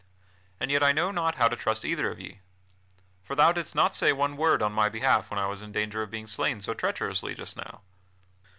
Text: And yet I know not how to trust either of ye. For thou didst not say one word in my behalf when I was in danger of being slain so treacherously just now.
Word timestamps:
And 0.59 0.71
yet 0.71 0.81
I 0.81 0.93
know 0.93 1.11
not 1.11 1.35
how 1.35 1.47
to 1.47 1.55
trust 1.55 1.85
either 1.85 2.09
of 2.09 2.19
ye. 2.19 2.39
For 3.23 3.35
thou 3.35 3.51
didst 3.51 3.75
not 3.75 3.93
say 3.93 4.11
one 4.11 4.35
word 4.35 4.63
in 4.63 4.71
my 4.71 4.89
behalf 4.89 5.29
when 5.29 5.37
I 5.37 5.45
was 5.45 5.61
in 5.61 5.71
danger 5.71 6.01
of 6.01 6.09
being 6.09 6.25
slain 6.25 6.59
so 6.59 6.73
treacherously 6.73 7.35
just 7.35 7.55
now. 7.55 7.81